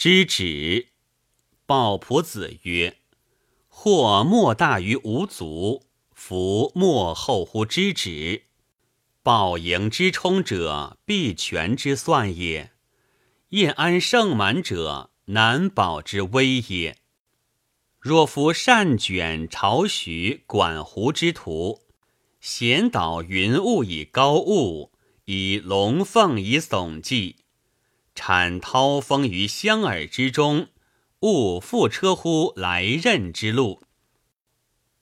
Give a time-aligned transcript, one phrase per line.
[0.00, 0.86] 知止。
[1.66, 2.96] 鲍仆子曰
[3.68, 5.84] ：“或莫大于无足，
[6.14, 8.44] 夫莫厚乎知止。
[9.22, 12.70] 报盈之冲者，必全之算也；
[13.50, 16.96] 宴安盛满者，难保之危也。
[17.98, 21.82] 若夫善卷巢许管湖之徒，
[22.40, 24.92] 咸导云雾以高物，
[25.26, 27.39] 以龙凤以耸迹，
[28.20, 30.68] 产涛风于香耳之中。”
[31.22, 33.82] 勿复车乎来任之路，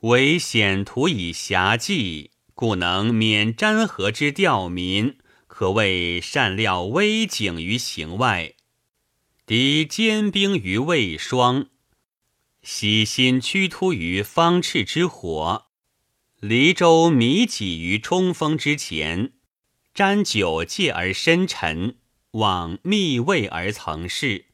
[0.00, 8.54] 唯险途以狭计，故能免沾河之钓民，可谓善料危景于行外，
[9.46, 11.68] 敌坚兵于未霜，
[12.60, 15.66] 喜心屈突于方赤之火，
[16.40, 19.34] 离舟迷己于冲锋之前，
[19.94, 21.98] 沾酒戒而深沉，
[22.32, 24.46] 往密位而曾事。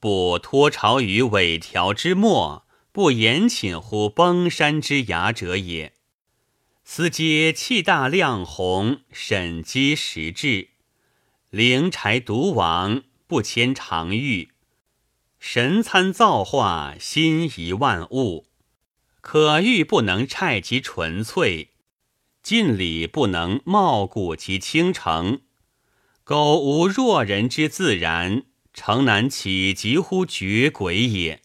[0.00, 5.94] 不托巢于尾条之末，不严寝乎崩山之崖者也。
[6.84, 10.68] 斯皆气大量宏，审机实质，
[11.50, 14.50] 灵柴独王，不迁常欲，
[15.38, 18.46] 神参造化，心仪万物。
[19.20, 21.72] 可欲不能拆其纯粹，
[22.42, 25.42] 尽理不能冒古其倾城。
[26.28, 28.42] 苟无若人之自然。
[28.74, 31.40] 诚难岂急乎绝鬼也。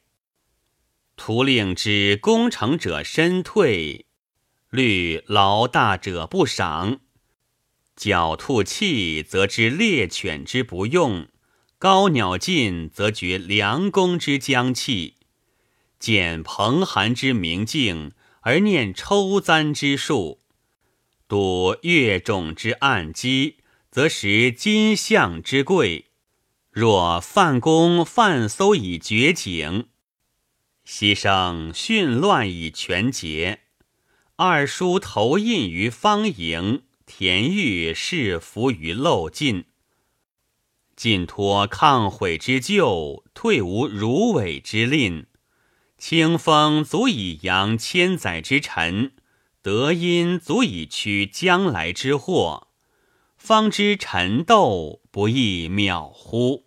[1.15, 4.05] 徒令之攻城者身退，
[4.69, 6.99] 虑劳大者不赏。
[7.97, 11.27] 狡兔气，则知猎犬之不用；
[11.79, 15.15] 高鸟尽，则觉良弓之将弃。
[15.97, 18.11] 见蓬寒之明镜，
[18.41, 20.39] 而念抽簪之术；
[21.29, 23.59] 睹月种之暗机，
[23.94, 26.05] 则识金相之贵。
[26.72, 29.85] 若范公范搜以绝景，
[30.83, 33.59] 牺牲训乱以全节，
[34.35, 39.66] 二叔投印于方营，田玉侍服于漏尽，
[40.96, 45.28] 尽托抗悔之咎，退无如尾之吝。
[46.00, 49.12] 清风足以扬千载之尘，
[49.62, 52.69] 德音足以驱将来之祸。
[53.45, 56.63] 方知陈斗不亦渺乎？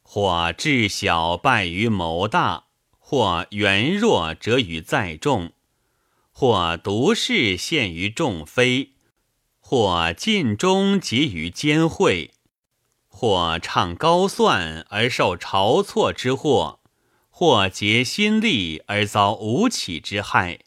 [0.00, 5.52] 或智小败于谋大，或圆弱折于载众，
[6.30, 8.92] 或独事陷于众非，
[9.60, 12.30] 或尽忠结于奸会，
[13.06, 16.80] 或唱高算而受晁错之祸，
[17.28, 20.60] 或竭心力而遭吴起之害，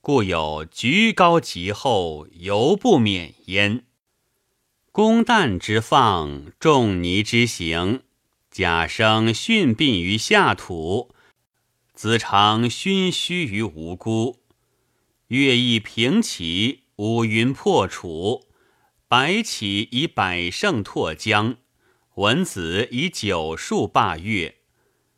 [0.00, 3.85] 故有居高极厚，犹不免焉。
[4.96, 8.00] 公旦之放，仲尼之行，
[8.50, 11.14] 假生殉殡于下土，
[11.92, 14.38] 子常熏虚于无辜。
[15.28, 18.46] 乐毅平齐，五云破楚，
[19.06, 21.58] 白起以百胜拓江，
[22.14, 24.56] 文子以九数霸越，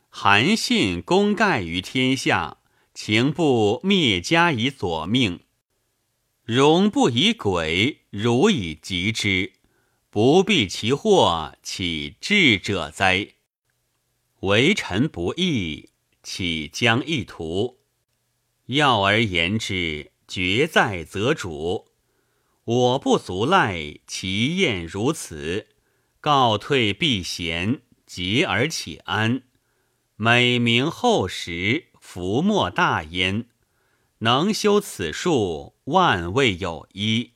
[0.09, 2.56] 韩信功盖于天下，
[2.93, 5.38] 情不灭家以左命，
[6.43, 9.53] 荣不以鬼，汝以极之。
[10.21, 13.34] 不避其祸，岂智者哉？
[14.41, 15.91] 为臣不义，
[16.25, 17.79] 岂将一图？
[18.67, 21.93] 要而言之，决在则主。
[22.65, 25.69] 我不足赖，其宴如此，
[26.21, 29.45] 告退避嫌，节而且安。
[30.17, 33.47] 美名厚实，福莫大焉。
[34.19, 37.35] 能修此术，万未有一。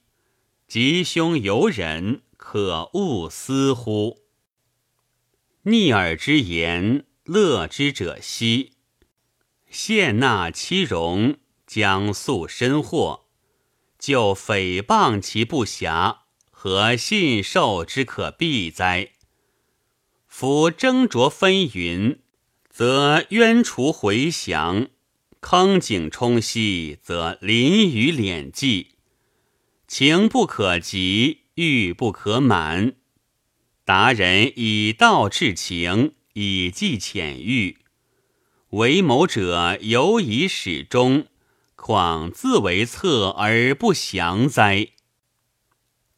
[0.66, 2.22] 吉凶由人。
[2.44, 4.19] 可恶思乎？
[5.62, 8.72] 逆耳之言，乐之者息。
[9.70, 11.36] 献纳其容，
[11.69, 13.26] 将诉身祸。
[13.97, 19.12] 就诽谤其不暇，何信受之可避哉？
[20.26, 22.19] 夫斟酌纷纭，
[22.69, 24.88] 则冤除回降；
[25.40, 28.96] 坑井冲溪，则淋雨敛迹。
[29.87, 31.41] 情不可及。
[31.54, 32.94] 欲不可满，
[33.84, 37.76] 达人以道治情，以计浅欲。
[38.70, 41.26] 为谋者犹以始终，
[41.76, 44.88] 况自为策而不详哉？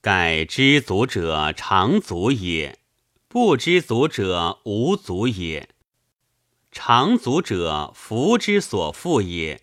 [0.01, 2.79] 盖知足者常足也，
[3.27, 5.71] 不知足者无足也。
[6.71, 9.63] 常足者福之所负也，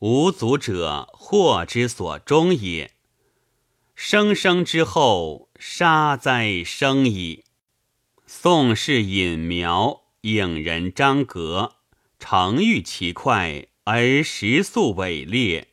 [0.00, 2.93] 无足者祸之所终也。
[3.94, 7.44] 生生之后，杀哉生矣！
[8.26, 11.76] 宋氏隐苗，影人张阁，
[12.18, 15.68] 成欲其快，而时速伟烈。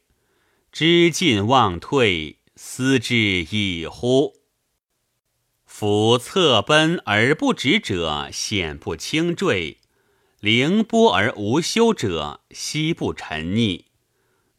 [0.72, 4.34] 知进忘退，思之矣乎！
[5.66, 9.78] 夫侧奔而不止者，险不轻坠；
[10.40, 13.86] 凌波而无休者，息不沉溺；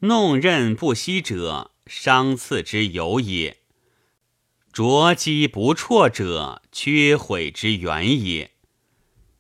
[0.01, 3.59] 弄刃不息者，伤刺之有也。
[4.73, 8.53] 着机不辍者，缺毁之源也。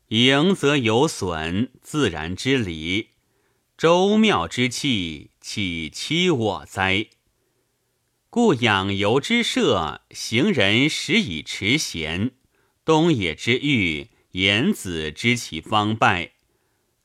[0.09, 3.13] 盈则有损，自然之理。
[3.79, 7.07] 周妙之气，岂欺我哉？
[8.29, 12.33] 故养游之社，行人始以持贤；
[12.85, 16.33] 东野之欲，言子知其方败。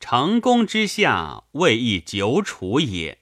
[0.02, 3.20] 成功之下，未易久处也。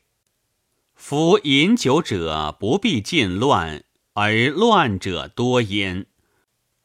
[1.08, 6.08] 夫饮酒者，不必尽乱，而乱者多焉。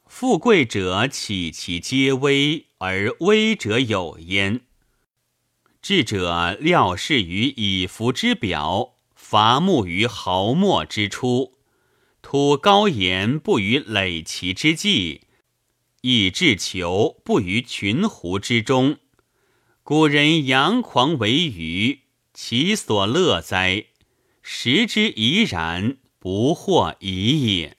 [0.06, 4.60] 富贵者岂其皆危，而危者有焉。
[5.80, 11.54] 智者料事于以服之表，伐木于毫末之初，
[12.20, 15.22] 吐高言不于累其之际，
[16.02, 18.98] 以至求不于群狐之中。
[19.82, 22.00] 古人阳狂为愚，
[22.34, 23.86] 其所乐哉？
[24.52, 27.76] 时之怡然，不惑已也。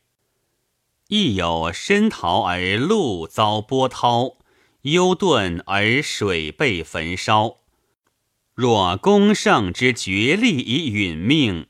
[1.09, 4.37] 亦有深陶而路遭波涛，
[4.83, 7.57] 幽遁而水被焚烧。
[8.55, 11.67] 若公胜之绝力以殒命，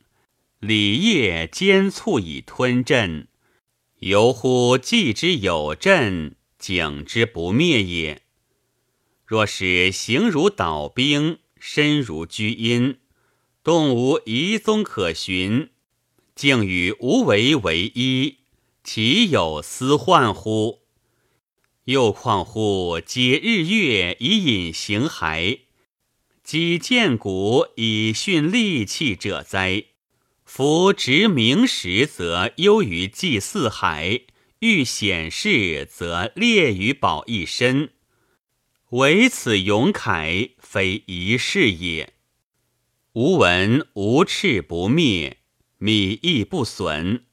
[0.59, 3.27] 礼业兼促以吞镇，
[4.01, 8.21] 犹乎计之有阵，景之不灭也。
[9.25, 13.00] 若使形如导兵，身如居阴，
[13.63, 15.69] 动无遗踪可寻，
[16.34, 18.40] 竟与无为为一，
[18.84, 20.80] 岂有思患乎？
[21.84, 25.60] 又况乎解日月以隐形骸？
[26.44, 29.86] 己见骨以训利器者哉？
[30.44, 34.24] 夫执明时，则优于祭四海；
[34.57, 37.92] 欲显示，则列于保一身。
[38.90, 42.14] 唯此勇楷，非一事也。
[43.13, 45.40] 吾闻无赤不灭，
[45.80, 47.25] 米亦不损。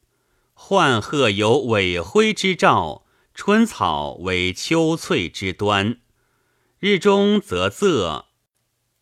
[0.53, 6.01] 幻鹤有尾灰之兆，春草为秋翠之端。
[6.79, 8.25] 日中则仄。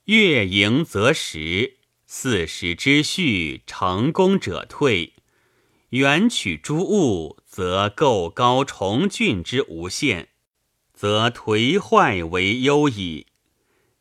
[0.04, 5.14] 月盈则食，四时之序，成功者退。
[5.90, 10.28] 远取诸物，则构高重峻之无限，
[10.94, 13.26] 则颓坏为忧矣；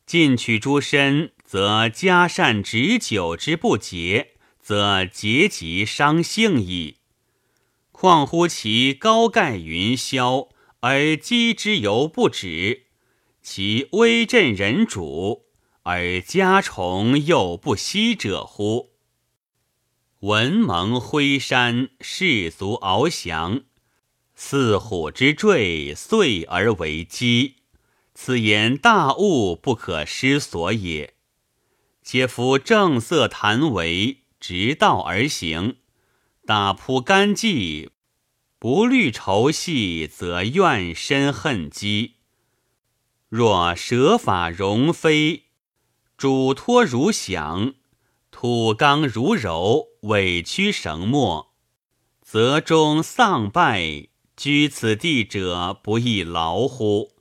[0.05, 6.97] 近取诸身，则嘉善执久之不节，则节极伤性矣。
[7.93, 10.49] 况乎其高盖云霄，
[10.81, 12.81] 而击之犹不止；
[13.41, 15.45] 其威震人主。
[15.83, 18.89] 而家虫又不息者乎？
[20.19, 23.61] 文蒙辉山，士卒翱翔，
[24.35, 27.55] 似虎之坠，遂而为基。
[28.13, 31.13] 此言大物不可失所也。
[32.09, 35.75] 且夫正色谈为，直道而行，
[36.45, 37.89] 打扑干绩，
[38.57, 42.13] 不虑愁系，则怨深恨积。
[43.27, 45.47] 若舍法容非。
[46.17, 47.73] 主托如响，
[48.31, 51.53] 土刚如柔，委屈绳墨，
[52.21, 54.07] 则终丧败。
[54.37, 57.11] 居此地者，不亦劳乎？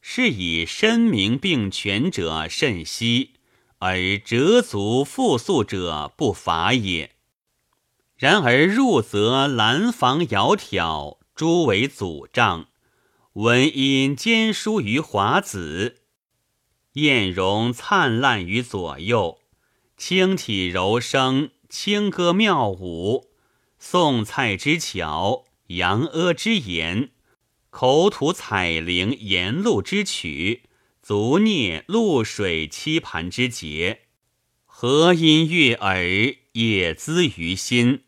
[0.00, 3.31] 是以身名并全者甚稀，
[3.84, 7.16] 而折足复宿者不乏也。
[8.16, 12.68] 然而入则兰房窈窕，诸为阻障。
[13.32, 15.96] 闻因兼书于华子。
[16.92, 19.40] 艳容灿烂于左右，
[19.96, 23.30] 轻体柔声，轻歌妙舞，
[23.80, 27.10] 宋蔡之巧，杨阿之言，
[27.70, 30.62] 口吐彩铃，言露之曲，
[31.02, 34.02] 足蹑露水期盘之节，
[34.64, 38.04] 和音悦耳，也滋于心。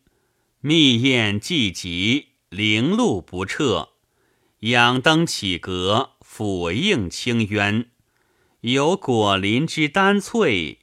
[0.61, 3.89] 密宴既极，零露不彻，
[4.61, 7.91] 仰灯起阁，俯映清渊。
[8.61, 10.79] 有果林之丹翠，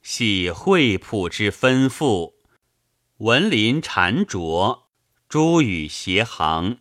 [0.00, 2.34] 喜惠浦之芬馥，
[3.16, 4.84] 文林缠着，
[5.28, 6.78] 珠雨斜行，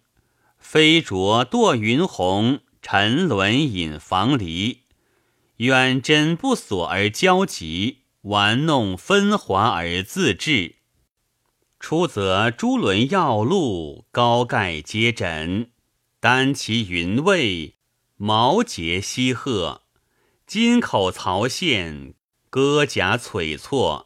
[0.60, 4.84] 飞着堕云虹，沉沦引房篱。
[5.56, 10.76] 远真不索而交急，玩弄分华而自治。
[11.80, 15.72] 出则珠轮耀路，高盖皆枕，
[16.20, 17.78] 丹其云蔚，
[18.18, 19.82] 毛节西鹤，
[20.46, 22.14] 金口曹县，
[22.52, 24.06] 戈甲璀璨，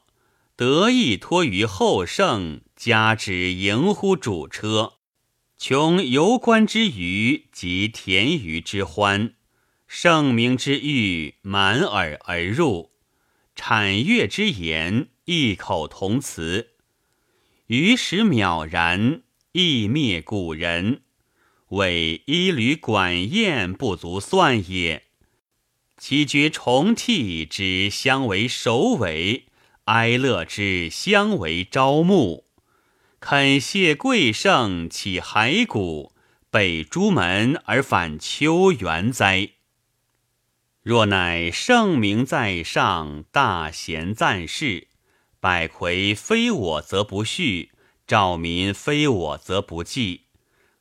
[0.56, 4.99] 得意托于后圣，加之迎乎主车，
[5.60, 9.34] 穷游观之余，及田鱼之欢，
[9.89, 12.92] 盛名之誉满耳而入，
[13.58, 16.70] 产乐之言异口同词，
[17.68, 21.01] 于时渺然，亦灭古人。
[21.72, 25.08] 为一缕管宴不足算也，
[25.98, 29.48] 其绝重替之相为首尾，
[29.84, 32.46] 哀乐之相为朝暮。
[33.22, 36.14] 肯谢贵圣起骸骨，
[36.50, 39.50] 北朱门而返秋园哉？
[40.82, 44.88] 若乃圣明在上，大贤赞世，
[45.42, 47.70] 百魁非我则不恤，
[48.08, 50.28] 兆民非我则不济。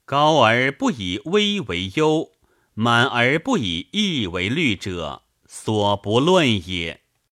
[0.05, 2.31] 高而不以危为忧，
[2.73, 7.03] 满而不以义为虑者，所不论也。